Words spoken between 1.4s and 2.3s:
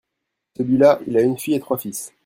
et trois fils.